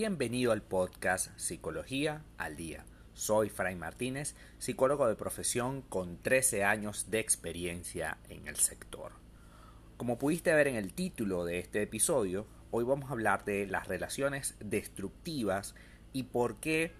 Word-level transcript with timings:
Bienvenido 0.00 0.52
al 0.52 0.62
podcast 0.62 1.36
Psicología 1.36 2.22
al 2.36 2.54
Día. 2.54 2.84
Soy 3.14 3.48
Fray 3.48 3.74
Martínez, 3.74 4.36
psicólogo 4.60 5.08
de 5.08 5.16
profesión 5.16 5.82
con 5.82 6.18
13 6.22 6.62
años 6.62 7.10
de 7.10 7.18
experiencia 7.18 8.16
en 8.28 8.46
el 8.46 8.54
sector. 8.54 9.10
Como 9.96 10.16
pudiste 10.16 10.54
ver 10.54 10.68
en 10.68 10.76
el 10.76 10.92
título 10.92 11.44
de 11.44 11.58
este 11.58 11.82
episodio, 11.82 12.46
hoy 12.70 12.84
vamos 12.84 13.10
a 13.10 13.14
hablar 13.14 13.44
de 13.44 13.66
las 13.66 13.88
relaciones 13.88 14.54
destructivas 14.60 15.74
y 16.12 16.22
por 16.22 16.60
qué 16.60 16.92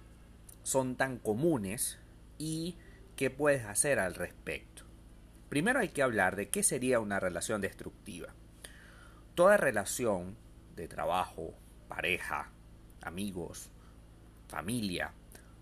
son 0.64 0.96
tan 0.96 1.18
comunes 1.18 2.00
y 2.36 2.78
qué 3.14 3.30
puedes 3.30 3.64
hacer 3.64 4.00
al 4.00 4.16
respecto. 4.16 4.82
Primero 5.48 5.78
hay 5.78 5.90
que 5.90 6.02
hablar 6.02 6.34
de 6.34 6.48
qué 6.48 6.64
sería 6.64 6.98
una 6.98 7.20
relación 7.20 7.60
destructiva. 7.60 8.34
Toda 9.36 9.56
relación 9.56 10.36
de 10.74 10.88
trabajo, 10.88 11.54
pareja, 11.86 12.50
amigos, 13.02 13.70
familia, 14.48 15.12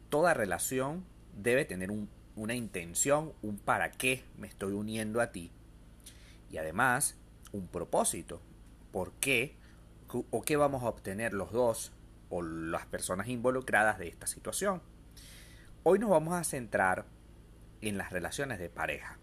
toda 0.08 0.34
relación 0.34 1.04
debe 1.36 1.64
tener 1.64 1.90
una 2.34 2.54
intención, 2.54 3.32
un 3.42 3.58
para 3.58 3.90
qué 3.92 4.24
me 4.36 4.46
estoy 4.46 4.72
uniendo 4.72 5.20
a 5.20 5.32
ti 5.32 5.50
y 6.50 6.58
además 6.58 7.16
un 7.52 7.66
propósito, 7.68 8.40
por 8.92 9.12
qué 9.14 9.56
o 10.08 10.42
qué 10.42 10.56
vamos 10.56 10.82
a 10.82 10.88
obtener 10.88 11.32
los 11.32 11.52
dos 11.52 11.92
o 12.30 12.42
las 12.42 12.86
personas 12.86 13.28
involucradas 13.28 13.98
de 13.98 14.08
esta 14.08 14.26
situación. 14.26 14.82
Hoy 15.82 15.98
nos 15.98 16.10
vamos 16.10 16.34
a 16.34 16.44
centrar 16.44 17.06
en 17.80 17.98
las 17.98 18.10
relaciones 18.10 18.58
de 18.58 18.68
pareja, 18.68 19.18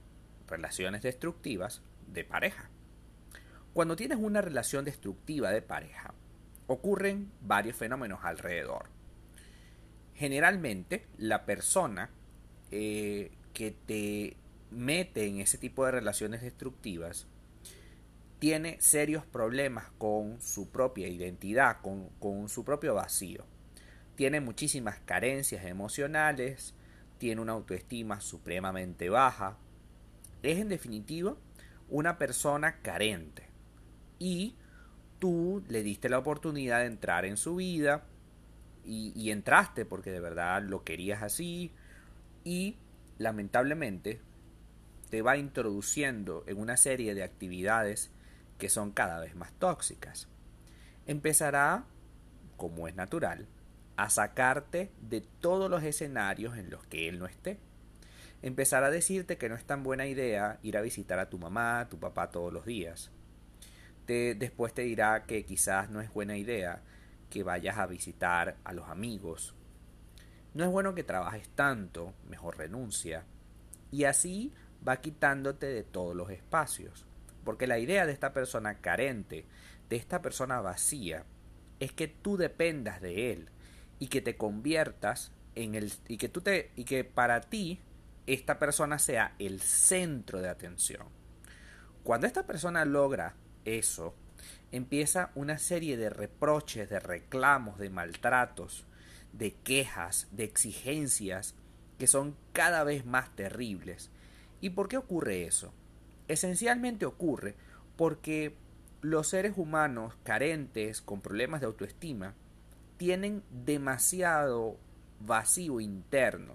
relaciones 0.48 1.02
destructivas 1.02 1.82
de 2.08 2.24
pareja. 2.24 2.70
Cuando 3.74 3.96
tienes 3.96 4.20
una 4.20 4.42
relación 4.42 4.86
destructiva 4.86 5.50
de 5.52 5.62
pareja, 5.62 6.14
ocurren 6.68 7.32
varios 7.42 7.76
fenómenos 7.76 8.20
alrededor. 8.24 8.86
Generalmente, 10.16 11.08
la 11.18 11.46
persona 11.46 12.10
eh, 12.72 13.32
que 13.54 13.72
te 13.72 14.38
mete 14.72 15.28
en 15.28 15.40
ese 15.40 15.58
tipo 15.58 15.86
de 15.86 15.92
relaciones 15.92 16.42
destructivas 16.42 17.28
tiene 18.40 18.78
serios 18.82 19.26
problemas 19.26 19.86
con 19.98 20.42
su 20.42 20.70
propia 20.70 21.08
identidad, 21.08 21.82
con, 21.82 22.10
con 22.20 22.50
su 22.50 22.66
propio 22.66 22.94
vacío. 22.94 23.46
Tiene 24.16 24.42
muchísimas 24.42 25.00
carencias 25.00 25.66
emocionales, 25.66 26.76
tiene 27.18 27.42
una 27.42 27.54
autoestima 27.54 28.20
supremamente 28.20 29.10
baja. 29.10 29.58
Es 30.42 30.60
en 30.60 30.68
definitiva 30.68 31.38
una 31.88 32.18
persona 32.18 32.82
carente. 32.82 33.48
Y 34.20 34.56
tú 35.24 35.64
le 35.70 35.84
diste 35.84 36.10
la 36.10 36.18
oportunidad 36.18 36.80
de 36.80 36.88
entrar 36.88 37.24
en 37.24 37.38
su 37.38 37.56
vida 37.56 38.04
y, 38.84 39.32
entraste 39.32 39.86
porque 39.86 40.12
de 40.12 40.20
verdad 40.20 40.62
lo 40.62 40.84
querías 40.84 41.24
así 41.24 41.72
y 42.44 42.76
lamentablemente 43.20 44.20
te 45.10 45.22
va 45.22 45.38
introduciendo 45.38 46.44
en 46.46 46.60
una 46.60 46.76
serie 46.76 47.16
de 47.16 47.24
actividades 47.24 48.12
que 48.58 48.68
son 48.68 48.92
cada 48.92 49.22
vez 49.22 49.34
más 49.34 49.54
tóxicas. 49.54 50.28
Empezará, 51.08 51.86
como 52.58 52.90
es 52.90 52.96
natural, 52.96 53.48
a 53.96 54.10
sacarte 54.10 54.92
de 55.00 55.22
todos 55.22 55.72
los 55.72 55.84
escenarios 55.84 56.58
en 56.58 56.70
los 56.70 56.86
que 56.88 57.08
él 57.08 57.18
no 57.18 57.28
esté. 57.28 57.60
Empezará 58.42 58.88
a 58.88 58.92
decirte 58.92 59.38
que 59.38 59.48
no 59.48 59.56
es 59.56 59.64
tan 59.64 59.84
buena 59.84 60.06
idea 60.06 60.60
ir 60.64 60.76
a 60.76 60.82
visitar 60.82 61.18
a 61.20 61.30
tu 61.30 61.40
mamá, 61.40 61.80
a 61.80 61.88
tu 61.88 61.98
papá 61.98 62.30
todos 62.30 62.52
los 62.52 62.66
días 62.66 63.10
después 64.08 64.74
te 64.74 64.84
dirá 64.84 65.24
que 65.26 65.46
quizás 65.46 65.90
no 65.90 66.02
es 66.02 66.14
buena 66.14 66.38
idea 66.38 66.82
que 67.30 67.44
vayas 67.44 67.78
a 67.78 67.88
visitar 67.88 68.58
a 68.64 68.74
los 68.74 68.88
amigos. 68.90 69.56
No 70.54 70.64
es 70.64 70.70
bueno 70.70 70.94
que 70.94 71.04
trabajes 71.04 71.50
tanto, 71.50 72.14
mejor 72.30 72.58
renuncia. 72.58 73.26
Y 73.92 74.04
así 74.04 74.54
va 74.88 75.02
quitándote 75.02 75.68
de 75.68 75.84
todos 75.84 76.16
los 76.16 76.30
espacios. 76.30 77.06
Porque 77.44 77.68
la 77.68 77.80
idea 77.80 78.06
de 78.06 78.14
esta 78.14 78.34
persona 78.34 78.76
carente, 78.76 79.46
de 79.90 79.96
esta 79.96 80.22
persona 80.22 80.62
vacía, 80.62 81.26
es 81.80 81.92
que 81.92 82.08
tú 82.08 82.38
dependas 82.38 83.02
de 83.02 83.32
él 83.32 83.50
y 84.00 84.08
que 84.08 84.22
te 84.22 84.38
conviertas 84.38 85.32
en 85.56 85.76
el 85.76 85.92
y 86.08 86.18
que 86.18 86.30
tú 86.30 86.42
te 86.42 86.72
y 86.76 86.86
que 86.86 87.04
para 87.04 87.42
ti 87.42 87.80
esta 88.26 88.58
persona 88.60 89.00
sea 89.00 89.36
el 89.40 89.60
centro 89.62 90.42
de 90.42 90.50
atención. 90.50 91.08
Cuando 92.04 92.28
esta 92.28 92.46
persona 92.46 92.86
logra 92.86 93.36
eso, 93.66 94.14
empieza 94.72 95.32
una 95.36 95.60
serie 95.60 95.98
de 95.98 96.10
reproches, 96.10 96.90
de 96.90 97.00
reclamos, 97.00 97.78
de 97.78 97.90
maltratos, 97.90 98.86
de 99.32 99.54
quejas, 99.54 100.28
de 100.32 100.46
exigencias 100.46 101.56
que 102.00 102.08
son 102.08 102.36
cada 102.54 102.84
vez 102.84 103.06
más 103.06 103.36
terribles. 103.36 104.10
¿Y 104.62 104.72
por 104.72 104.88
qué 104.88 104.98
ocurre 104.98 105.44
eso? 105.46 105.72
Esencialmente 106.28 107.06
ocurre 107.06 107.56
porque 107.96 108.56
los 109.02 109.28
seres 109.28 109.54
humanos 109.58 110.16
carentes, 110.24 111.02
con 111.02 111.22
problemas 111.22 111.62
de 111.62 111.68
autoestima, 111.68 112.34
tienen 112.98 113.44
demasiado 113.52 114.78
vacío 115.20 115.82
interno, 115.82 116.54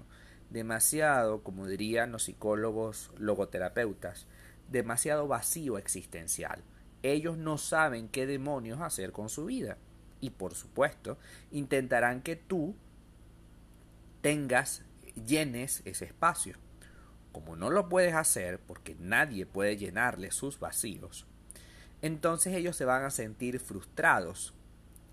demasiado, 0.51 1.43
como 1.43 1.67
dirían 1.67 2.11
los 2.11 2.25
psicólogos 2.25 3.13
logoterapeutas, 3.19 4.27
demasiado 4.71 5.29
vacío 5.29 5.79
existencial 5.79 6.63
ellos 7.03 7.39
no 7.39 7.59
saben 7.59 8.09
qué 8.09 8.27
demonios 8.27 8.81
hacer 8.81 9.13
con 9.13 9.29
su 9.29 9.47
vida. 9.47 9.79
Y 10.21 10.31
por 10.31 10.55
supuesto, 10.55 11.19
intentarán 11.51 12.23
que 12.23 12.37
tú 12.37 12.75
tengas, 14.21 14.83
llenes 15.27 15.83
ese 15.85 16.07
espacio. 16.07 16.57
Como 17.33 17.57
no 17.57 17.71
lo 17.71 17.89
puedes 17.89 18.15
hacer 18.15 18.59
porque 18.59 18.97
nadie 18.99 19.47
puede 19.47 19.77
llenarle 19.77 20.33
sus 20.33 20.59
vacíos, 20.59 21.27
entonces 22.03 22.55
ellos 22.55 22.77
se 22.77 22.85
van 22.85 23.05
a 23.05 23.11
sentir 23.11 23.61
frustrados. 23.61 24.55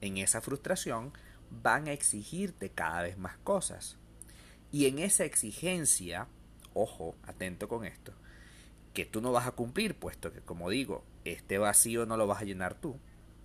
En 0.01 0.17
esa 0.17 0.41
frustración 0.41 1.13
van 1.49 1.87
a 1.87 1.93
exigirte 1.93 2.69
cada 2.69 3.01
vez 3.01 3.17
más 3.17 3.37
cosas. 3.37 3.97
Y 4.71 4.87
en 4.87 4.99
esa 4.99 5.25
exigencia, 5.25 6.27
ojo, 6.73 7.15
atento 7.23 7.67
con 7.67 7.85
esto, 7.85 8.13
que 8.95 9.05
tú 9.05 9.21
no 9.21 9.33
vas 9.33 9.45
a 9.45 9.51
cumplir, 9.51 9.93
puesto 9.93 10.31
que, 10.31 10.39
como 10.39 10.69
digo, 10.69 11.03
este 11.25 11.57
vacío 11.57 12.05
no 12.05 12.15
lo 12.15 12.27
vas 12.27 12.41
a 12.41 12.45
llenar 12.45 12.75
tú, 12.75 12.97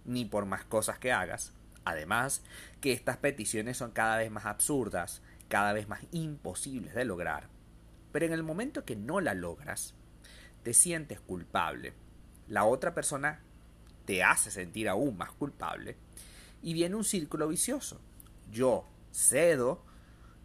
ni 0.04 0.24
por 0.24 0.46
más 0.46 0.64
cosas 0.64 0.98
que 0.98 1.12
hagas. 1.12 1.52
Además, 1.84 2.42
que 2.80 2.92
estas 2.92 3.16
peticiones 3.16 3.76
son 3.76 3.90
cada 3.90 4.16
vez 4.16 4.30
más 4.30 4.46
absurdas, 4.46 5.22
cada 5.48 5.72
vez 5.72 5.88
más 5.88 6.00
imposibles 6.12 6.94
de 6.94 7.04
lograr. 7.04 7.48
Pero 8.12 8.26
en 8.26 8.32
el 8.32 8.44
momento 8.44 8.84
que 8.84 8.94
no 8.94 9.20
la 9.20 9.34
logras, 9.34 9.94
te 10.62 10.72
sientes 10.72 11.20
culpable. 11.20 11.94
La 12.46 12.64
otra 12.64 12.94
persona 12.94 13.40
te 14.04 14.22
hace 14.22 14.52
sentir 14.52 14.88
aún 14.88 15.16
más 15.16 15.32
culpable 15.32 15.96
y 16.62 16.74
viene 16.74 16.94
un 16.94 17.04
círculo 17.04 17.48
vicioso. 17.48 18.00
Yo 18.52 18.86
cedo, 19.12 19.84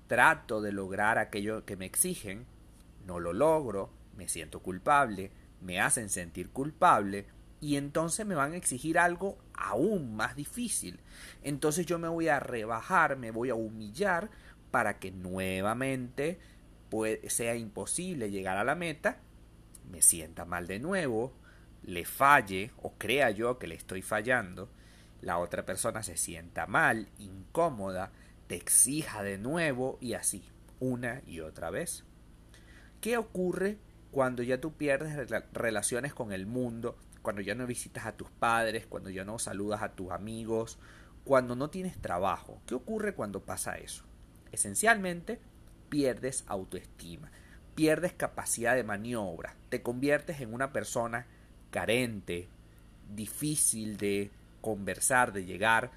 trato 0.07 0.61
de 0.61 0.71
lograr 0.71 1.19
aquello 1.19 1.63
que 1.63 1.77
me 1.77 1.85
exigen, 1.85 2.47
no 3.05 3.19
lo 3.19 3.33
logro, 3.33 3.91
me 4.15 4.27
siento 4.27 4.61
culpable, 4.61 5.31
me 5.61 5.79
hacen 5.79 6.09
sentir 6.09 6.49
culpable 6.49 7.25
y 7.61 7.77
entonces 7.77 8.25
me 8.25 8.35
van 8.35 8.53
a 8.53 8.57
exigir 8.57 8.99
algo 8.99 9.37
aún 9.53 10.15
más 10.15 10.35
difícil. 10.35 10.99
Entonces 11.41 11.85
yo 11.85 11.97
me 11.99 12.07
voy 12.07 12.27
a 12.27 12.39
rebajar, 12.39 13.17
me 13.17 13.31
voy 13.31 13.49
a 13.49 13.55
humillar 13.55 14.29
para 14.71 14.99
que 14.99 15.11
nuevamente 15.11 16.39
sea 17.27 17.55
imposible 17.55 18.31
llegar 18.31 18.57
a 18.57 18.63
la 18.63 18.75
meta, 18.75 19.17
me 19.89 20.01
sienta 20.01 20.45
mal 20.45 20.67
de 20.67 20.79
nuevo, 20.79 21.33
le 21.83 22.05
falle 22.05 22.71
o 22.77 22.93
crea 22.93 23.31
yo 23.31 23.59
que 23.59 23.67
le 23.67 23.75
estoy 23.75 24.01
fallando, 24.01 24.69
la 25.21 25.37
otra 25.39 25.65
persona 25.65 26.03
se 26.03 26.17
sienta 26.17 26.67
mal, 26.67 27.09
incómoda, 27.17 28.11
te 28.47 28.55
exija 28.55 29.23
de 29.23 29.37
nuevo 29.37 29.97
y 29.99 30.13
así, 30.13 30.47
una 30.79 31.21
y 31.25 31.39
otra 31.39 31.69
vez. 31.69 32.03
¿Qué 33.01 33.17
ocurre 33.17 33.77
cuando 34.15 34.43
ya 34.43 34.61
tú 34.61 34.71
pierdes 34.71 35.29
relaciones 35.51 36.13
con 36.13 36.31
el 36.31 36.45
mundo, 36.45 36.97
cuando 37.21 37.41
ya 37.41 37.53
no 37.53 37.67
visitas 37.67 38.05
a 38.05 38.15
tus 38.15 38.31
padres, 38.31 38.85
cuando 38.87 39.09
ya 39.09 39.25
no 39.25 39.39
saludas 39.39 39.81
a 39.83 39.89
tus 39.89 40.09
amigos, 40.11 40.79
cuando 41.25 41.57
no 41.57 41.69
tienes 41.69 41.97
trabajo. 41.97 42.61
¿Qué 42.65 42.75
ocurre 42.75 43.13
cuando 43.13 43.43
pasa 43.43 43.75
eso? 43.75 44.05
Esencialmente, 44.53 45.41
pierdes 45.89 46.45
autoestima, 46.47 47.29
pierdes 47.75 48.13
capacidad 48.13 48.73
de 48.73 48.85
maniobra, 48.85 49.57
te 49.67 49.81
conviertes 49.81 50.39
en 50.39 50.53
una 50.53 50.71
persona 50.71 51.27
carente, 51.69 52.47
difícil 53.13 53.97
de 53.97 54.31
conversar, 54.61 55.33
de 55.33 55.43
llegar 55.43 55.91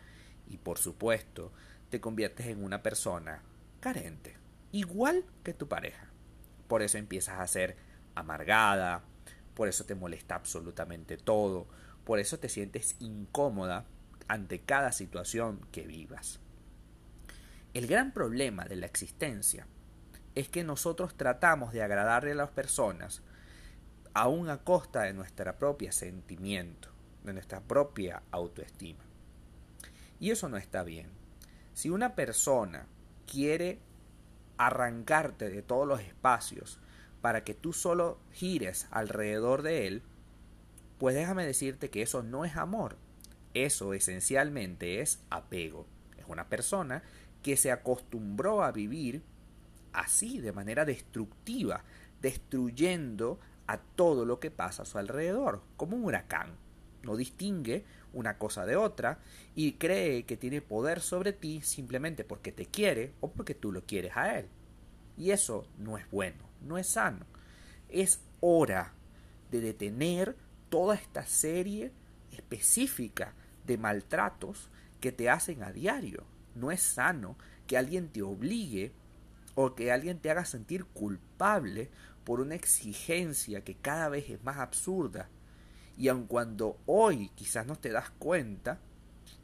y 0.49 0.56
por 0.56 0.79
supuesto 0.79 1.53
te 1.88 2.00
conviertes 2.00 2.49
en 2.49 2.64
una 2.64 2.82
persona 2.82 3.43
carente, 3.79 4.35
igual 4.73 5.25
que 5.44 5.55
tu 5.55 5.69
pareja. 5.69 6.09
Por 6.67 6.82
eso 6.82 6.99
empiezas 6.99 7.38
a 7.38 7.47
ser 7.47 7.87
amargada, 8.19 9.03
por 9.55 9.69
eso 9.69 9.85
te 9.85 9.94
molesta 9.94 10.35
absolutamente 10.35 11.17
todo, 11.17 11.67
por 12.05 12.19
eso 12.19 12.38
te 12.38 12.49
sientes 12.49 12.97
incómoda 13.00 13.85
ante 14.29 14.61
cada 14.61 14.93
situación 14.93 15.61
que 15.73 15.87
vivas. 15.87 16.41
El 17.75 17.87
gran 17.87 18.12
problema 18.12 18.65
de 18.65 18.76
la 18.76 18.87
existencia 18.87 19.67
es 20.35 20.49
que 20.49 20.65
nosotros 20.65 21.17
tratamos 21.17 21.73
de 21.73 21.82
agradarle 21.82 22.32
a 22.32 22.37
las 22.37 22.50
personas 22.50 23.23
aún 24.15 24.49
a 24.49 24.59
costa 24.59 25.03
de 25.03 25.12
nuestra 25.12 25.59
propia 25.59 25.93
sentimiento, 25.93 26.88
de 27.25 27.32
nuestra 27.32 27.61
propia 27.61 28.23
autoestima. 28.31 29.05
Y 30.21 30.31
eso 30.31 30.49
no 30.49 30.56
está 30.56 30.82
bien. 30.82 31.09
Si 31.75 31.91
una 31.91 32.14
persona 32.14 32.87
quiere 33.26 33.79
arrancarte 34.56 35.50
de 35.50 35.62
todos 35.62 35.87
los 35.87 36.00
espacios 36.00 36.79
para 37.20 37.44
que 37.44 37.55
tú 37.55 37.73
solo 37.73 38.19
gires 38.32 38.87
alrededor 38.91 39.62
de 39.62 39.87
él, 39.87 40.03
pues 40.99 41.15
déjame 41.15 41.47
decirte 41.47 41.91
que 41.91 42.03
eso 42.03 42.23
no 42.23 42.44
es 42.44 42.56
amor. 42.56 42.97
Eso 43.55 43.94
esencialmente 43.94 45.00
es 45.00 45.20
apego. 45.31 45.87
Es 46.17 46.25
una 46.29 46.49
persona 46.49 47.03
que 47.43 47.56
se 47.56 47.70
acostumbró 47.70 48.62
a 48.62 48.73
vivir 48.73 49.23
así, 49.93 50.41
de 50.41 50.53
manera 50.53 50.85
destructiva, 50.85 51.85
destruyendo 52.20 53.38
a 53.67 53.79
todo 53.79 54.25
lo 54.25 54.41
que 54.41 54.50
pasa 54.50 54.82
a 54.82 54.87
su 54.87 54.99
alrededor, 54.99 55.62
como 55.76 55.97
un 55.97 56.05
huracán. 56.05 56.56
No 57.03 57.17
distingue 57.17 57.85
una 58.12 58.38
cosa 58.38 58.67
de 58.67 58.76
otra 58.76 59.19
y 59.55 59.73
cree 59.75 60.25
que 60.25 60.37
tiene 60.37 60.61
poder 60.61 61.00
sobre 61.00 61.32
ti 61.32 61.61
simplemente 61.62 62.25
porque 62.25 62.53
te 62.53 62.67
quiere 62.67 63.12
o 63.21 63.31
porque 63.31 63.55
tú 63.55 63.73
lo 63.73 63.82
quieres 63.85 64.17
a 64.17 64.38
él. 64.38 64.47
Y 65.17 65.31
eso 65.31 65.67
no 65.79 65.99
es 65.99 66.11
bueno, 66.11 66.48
no 66.60 66.78
es 66.78 66.88
sano. 66.88 67.26
Es 67.88 68.20
hora 68.40 68.93
de 69.50 69.60
detener 69.60 70.37
toda 70.69 70.94
esta 70.94 71.26
serie 71.26 71.93
específica 72.32 73.34
de 73.66 73.78
maltratos 73.78 74.70
que 75.00 75.12
te 75.12 75.31
hacen 75.31 75.62
a 75.62 75.72
diario. 75.72 76.25
No 76.55 76.70
es 76.70 76.82
sano 76.82 77.37
que 77.66 77.76
alguien 77.76 78.08
te 78.08 78.22
obligue 78.22 78.93
o 79.55 79.75
que 79.75 79.93
alguien 79.93 80.19
te 80.19 80.31
haga 80.31 80.44
sentir 80.44 80.84
culpable 80.84 81.90
por 82.25 82.40
una 82.40 82.55
exigencia 82.55 83.64
que 83.64 83.75
cada 83.75 84.08
vez 84.08 84.28
es 84.31 84.43
más 84.44 84.58
absurda. 84.58 85.28
Y 85.96 86.08
aun 86.08 86.26
cuando 86.26 86.78
hoy 86.87 87.31
quizás 87.34 87.66
no 87.66 87.76
te 87.76 87.90
das 87.90 88.11
cuenta, 88.11 88.78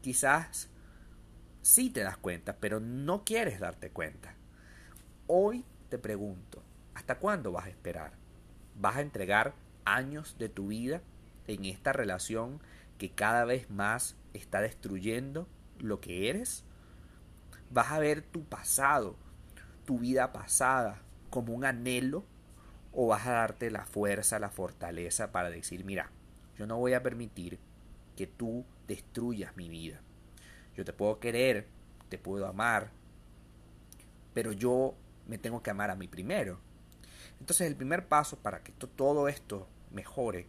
quizás 0.02 0.69
sí 1.62 1.90
te 1.90 2.02
das 2.02 2.17
cuenta, 2.19 2.56
pero 2.56 2.78
no 2.81 3.25
quieres 3.25 3.58
darte 3.58 3.90
cuenta. 3.90 4.34
Hoy 5.26 5.64
te 5.88 5.99
pregunto, 5.99 6.62
¿hasta 6.94 7.19
cuándo 7.19 7.52
vas 7.52 7.67
a 7.67 7.70
esperar? 7.70 8.12
¿Vas 8.76 8.96
a 8.96 9.00
entregar 9.00 9.55
años 9.85 10.37
de 10.38 10.49
tu 10.49 10.69
vida 10.69 11.02
en 11.46 11.64
esta 11.64 11.93
relación 11.93 12.61
que 12.99 13.11
cada 13.11 13.44
vez 13.44 13.70
más 13.70 14.17
está 14.32 14.61
destruyendo 14.61 15.49
lo 15.79 16.00
que 16.00 16.31
eres? 16.31 16.64
¿Vas 17.70 17.93
a 17.93 17.99
ver 17.99 18.23
tu 18.23 18.44
pasado, 18.44 19.17
tu 19.85 19.99
vida 19.99 20.32
pasada, 20.32 21.02
como 21.31 21.55
un 21.55 21.64
anhelo? 21.64 22.25
¿O 22.93 23.08
vas 23.08 23.26
a 23.26 23.32
darte 23.32 23.70
la 23.70 23.85
fuerza, 23.85 24.38
la 24.38 24.50
fortaleza 24.50 25.32
para 25.32 25.50
decir, 25.50 25.85
mira, 25.85 26.11
yo 26.56 26.67
no 26.67 26.79
voy 26.79 26.94
a 26.94 27.02
permitir 27.02 27.58
que 28.17 28.26
tú 28.29 28.64
destruyas 28.87 29.56
mi 29.56 29.69
vida? 29.69 30.00
Yo 30.76 30.85
te 30.85 30.93
puedo 30.93 31.19
querer, 31.19 31.67
te 32.08 32.19
puedo 32.19 32.46
amar, 32.46 32.91
pero 34.32 34.52
yo 34.52 34.94
me 35.26 35.38
tengo 35.38 35.62
que 35.62 35.70
amar 35.70 35.91
a 35.91 35.96
mí 35.96 36.08
primero. 36.08 36.58
Entonces 37.40 37.66
el 37.66 37.76
primer 37.76 38.06
paso 38.06 38.38
para 38.38 38.62
que 38.62 38.72
todo 38.72 39.28
esto 39.28 39.69
mejore, 39.90 40.46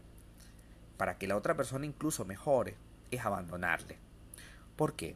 para 0.97 1.17
que 1.17 1.27
la 1.27 1.37
otra 1.37 1.55
persona 1.55 1.85
incluso 1.85 2.25
mejore, 2.25 2.75
es 3.11 3.25
abandonarle. 3.25 3.97
¿Por 4.75 4.95
qué? 4.95 5.15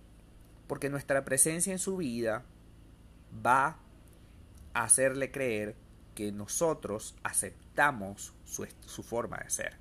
Porque 0.68 0.89
nuestra 0.89 1.25
presencia 1.25 1.74
en 1.74 1.80
su 1.80 1.98
vida 1.98 2.44
va 3.45 3.77
a 4.74 4.83
hacerle 4.83 5.31
creer 5.31 5.75
que 6.16 6.31
nosotros 6.31 7.16
aceptamos 7.24 8.33
su, 8.45 9.04
forma 9.04 9.38
de 9.38 9.50
ser. 9.50 9.77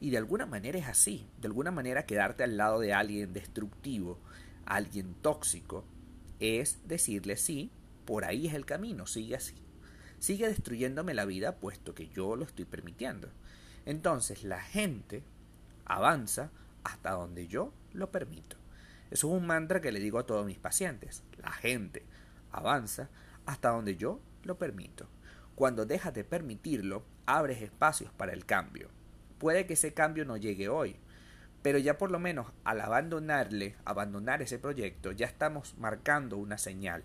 Y 0.00 0.10
de 0.10 0.18
alguna 0.18 0.46
manera 0.46 0.78
es 0.78 0.86
así. 0.86 1.26
De 1.40 1.46
alguna 1.48 1.70
manera 1.70 2.06
quedarte 2.06 2.44
al 2.44 2.56
lado 2.56 2.80
de 2.80 2.92
alguien 2.92 3.32
destructivo, 3.32 4.18
alguien 4.66 5.14
tóxico, 5.14 5.84
es 6.40 6.86
decirle 6.86 7.36
sí, 7.36 7.70
por 8.04 8.24
ahí 8.24 8.46
es 8.46 8.54
el 8.54 8.66
camino, 8.66 9.06
sigue 9.06 9.36
así. 9.36 9.54
Sigue 10.24 10.48
destruyéndome 10.48 11.12
la 11.12 11.26
vida 11.26 11.56
puesto 11.56 11.94
que 11.94 12.08
yo 12.08 12.34
lo 12.34 12.46
estoy 12.46 12.64
permitiendo. 12.64 13.28
Entonces 13.84 14.42
la 14.42 14.58
gente 14.58 15.22
avanza 15.84 16.50
hasta 16.82 17.10
donde 17.10 17.46
yo 17.46 17.74
lo 17.92 18.10
permito. 18.10 18.56
Eso 19.10 19.28
es 19.28 19.38
un 19.38 19.46
mantra 19.46 19.82
que 19.82 19.92
le 19.92 20.00
digo 20.00 20.18
a 20.18 20.24
todos 20.24 20.46
mis 20.46 20.56
pacientes. 20.56 21.24
La 21.42 21.52
gente 21.52 22.06
avanza 22.52 23.10
hasta 23.44 23.68
donde 23.68 23.96
yo 23.96 24.18
lo 24.44 24.56
permito. 24.56 25.10
Cuando 25.56 25.84
dejas 25.84 26.14
de 26.14 26.24
permitirlo, 26.24 27.04
abres 27.26 27.60
espacios 27.60 28.10
para 28.10 28.32
el 28.32 28.46
cambio. 28.46 28.88
Puede 29.36 29.66
que 29.66 29.74
ese 29.74 29.92
cambio 29.92 30.24
no 30.24 30.38
llegue 30.38 30.70
hoy, 30.70 30.96
pero 31.60 31.76
ya 31.76 31.98
por 31.98 32.10
lo 32.10 32.18
menos 32.18 32.46
al 32.64 32.80
abandonarle, 32.80 33.76
abandonar 33.84 34.40
ese 34.40 34.58
proyecto, 34.58 35.12
ya 35.12 35.26
estamos 35.26 35.76
marcando 35.76 36.38
una 36.38 36.56
señal. 36.56 37.04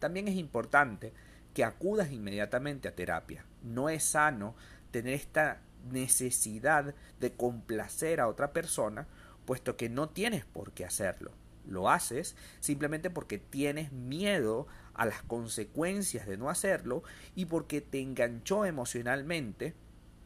También 0.00 0.28
es 0.28 0.34
importante 0.34 1.14
que 1.54 1.64
acudas 1.64 2.12
inmediatamente 2.12 2.88
a 2.88 2.94
terapia. 2.94 3.44
No 3.62 3.88
es 3.88 4.04
sano 4.04 4.54
tener 4.90 5.14
esta 5.14 5.60
necesidad 5.90 6.94
de 7.20 7.32
complacer 7.32 8.20
a 8.20 8.28
otra 8.28 8.52
persona, 8.52 9.06
puesto 9.44 9.76
que 9.76 9.88
no 9.88 10.08
tienes 10.08 10.44
por 10.44 10.72
qué 10.72 10.84
hacerlo. 10.84 11.32
Lo 11.66 11.90
haces 11.90 12.36
simplemente 12.60 13.10
porque 13.10 13.38
tienes 13.38 13.92
miedo 13.92 14.66
a 14.94 15.06
las 15.06 15.22
consecuencias 15.22 16.26
de 16.26 16.36
no 16.36 16.50
hacerlo 16.50 17.02
y 17.34 17.46
porque 17.46 17.80
te 17.80 18.00
enganchó 18.00 18.64
emocionalmente 18.64 19.74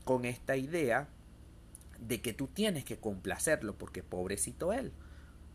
con 0.05 0.25
esta 0.25 0.57
idea 0.57 1.09
de 2.01 2.21
que 2.21 2.33
tú 2.33 2.47
tienes 2.47 2.85
que 2.85 2.99
complacerlo 2.99 3.77
porque 3.77 4.03
pobrecito 4.03 4.73
él. 4.73 4.93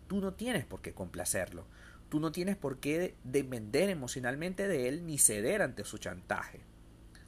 Tú 0.07 0.21
no 0.21 0.33
tienes 0.33 0.65
por 0.65 0.81
qué 0.81 0.93
complacerlo. 0.93 1.65
Tú 2.11 2.19
no 2.19 2.33
tienes 2.33 2.57
por 2.57 2.81
qué 2.81 3.15
depender 3.23 3.89
emocionalmente 3.89 4.67
de 4.67 4.89
él 4.89 5.05
ni 5.05 5.17
ceder 5.17 5.61
ante 5.61 5.85
su 5.85 5.97
chantaje. 5.97 6.59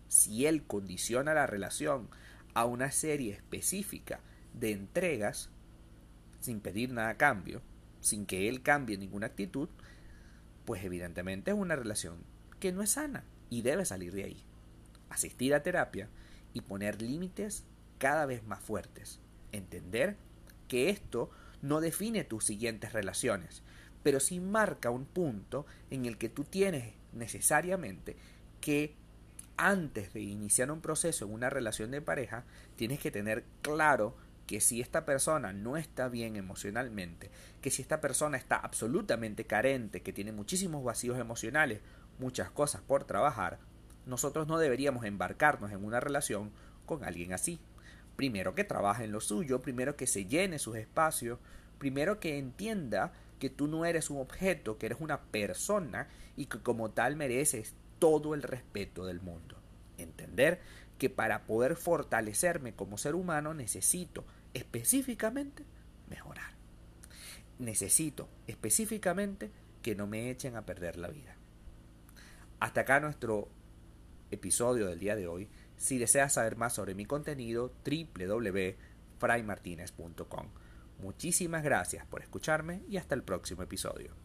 Si 0.09 0.45
él 0.45 0.65
condiciona 0.67 1.33
la 1.33 1.47
relación 1.47 2.09
a 2.53 2.65
una 2.65 2.91
serie 2.91 3.31
específica 3.31 4.19
de 4.53 4.71
entregas, 4.71 5.49
sin 6.41 6.59
pedir 6.59 6.91
nada 6.91 7.11
a 7.11 7.17
cambio, 7.17 7.61
sin 8.01 8.25
que 8.25 8.49
él 8.49 8.61
cambie 8.61 8.97
ninguna 8.97 9.27
actitud, 9.27 9.69
pues 10.65 10.83
evidentemente 10.83 11.51
es 11.51 11.57
una 11.57 11.77
relación 11.77 12.17
que 12.59 12.73
no 12.73 12.81
es 12.81 12.89
sana 12.89 13.23
y 13.49 13.61
debe 13.61 13.85
salir 13.85 14.11
de 14.11 14.25
ahí. 14.25 14.43
Asistir 15.07 15.53
a 15.53 15.63
terapia 15.63 16.09
y 16.51 16.59
poner 16.59 17.01
límites 17.01 17.63
cada 17.99 18.25
vez 18.25 18.43
más 18.43 18.59
fuertes. 18.59 19.21
Entender 19.53 20.17
que 20.67 20.89
esto 20.89 21.31
no 21.61 21.79
define 21.79 22.25
tus 22.25 22.43
siguientes 22.43 22.91
relaciones, 22.91 23.63
pero 24.03 24.19
sí 24.19 24.39
marca 24.39 24.89
un 24.89 25.05
punto 25.05 25.65
en 25.89 26.05
el 26.05 26.17
que 26.17 26.29
tú 26.29 26.43
tienes 26.43 26.93
necesariamente 27.13 28.15
que 28.61 28.95
antes 29.57 30.13
de 30.13 30.21
iniciar 30.21 30.71
un 30.71 30.81
proceso 30.81 31.25
en 31.25 31.33
una 31.33 31.49
relación 31.49 31.91
de 31.91 32.01
pareja, 32.01 32.43
tienes 32.75 32.99
que 32.99 33.11
tener 33.11 33.45
claro 33.61 34.15
que 34.47 34.59
si 34.59 34.81
esta 34.81 35.05
persona 35.05 35.53
no 35.53 35.77
está 35.77 36.09
bien 36.09 36.35
emocionalmente, 36.35 37.31
que 37.61 37.71
si 37.71 37.81
esta 37.81 38.01
persona 38.01 38.37
está 38.37 38.57
absolutamente 38.57 39.45
carente, 39.45 40.01
que 40.01 40.13
tiene 40.13 40.31
muchísimos 40.31 40.83
vacíos 40.83 41.17
emocionales, 41.17 41.81
muchas 42.19 42.51
cosas 42.51 42.81
por 42.81 43.05
trabajar, 43.05 43.59
nosotros 44.05 44.47
no 44.47 44.57
deberíamos 44.57 45.05
embarcarnos 45.05 45.71
en 45.71 45.83
una 45.83 45.99
relación 45.99 46.51
con 46.85 47.05
alguien 47.05 47.33
así. 47.33 47.59
Primero 48.15 48.53
que 48.53 48.63
trabaje 48.63 49.05
en 49.05 49.11
lo 49.11 49.21
suyo, 49.21 49.61
primero 49.61 49.95
que 49.95 50.07
se 50.07 50.25
llene 50.25 50.59
sus 50.59 50.75
espacios, 50.75 51.39
primero 51.79 52.19
que 52.19 52.37
entienda 52.37 53.13
que 53.43 53.49
tú 53.49 53.67
no 53.67 53.83
eres 53.83 54.09
un 54.09 54.21
objeto, 54.21 54.77
que 54.77 54.85
eres 54.85 55.01
una 55.01 55.23
persona 55.23 56.07
y 56.37 56.45
que 56.45 56.59
como 56.59 56.91
tal 56.91 57.17
mereces 57.17 57.73
todo 57.99 58.35
el 58.35 58.41
respeto 58.41 59.05
del 59.05 59.19
mundo. 59.19 59.57
Entender 59.97 60.61
que 60.97 61.09
para 61.09 61.43
poder 61.43 61.75
fortalecerme 61.75 62.73
como 62.73 62.97
ser 62.97 63.15
humano 63.15 63.53
necesito 63.53 64.23
específicamente 64.53 65.65
mejorar. 66.09 66.53
Necesito 67.59 68.29
específicamente 68.47 69.51
que 69.81 69.93
no 69.93 70.07
me 70.07 70.29
echen 70.29 70.55
a 70.55 70.65
perder 70.65 70.95
la 70.95 71.09
vida. 71.09 71.35
Hasta 72.61 72.79
acá 72.79 73.01
nuestro 73.01 73.49
episodio 74.31 74.87
del 74.87 74.99
día 74.99 75.17
de 75.17 75.27
hoy. 75.27 75.49
Si 75.75 75.97
deseas 75.97 76.31
saber 76.31 76.55
más 76.55 76.71
sobre 76.71 76.95
mi 76.95 77.05
contenido, 77.05 77.73
www.fraymartinez.com. 77.83 80.62
Muchísimas 80.99 81.63
gracias 81.63 82.05
por 82.05 82.21
escucharme 82.21 82.83
y 82.87 82.97
hasta 82.97 83.15
el 83.15 83.23
próximo 83.23 83.63
episodio. 83.63 84.15